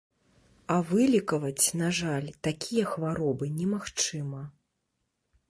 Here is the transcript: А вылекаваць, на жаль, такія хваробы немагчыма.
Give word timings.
А 0.75 0.77
вылекаваць, 0.91 1.65
на 1.81 1.89
жаль, 1.99 2.29
такія 2.49 2.85
хваробы 2.95 3.45
немагчыма. 3.61 4.43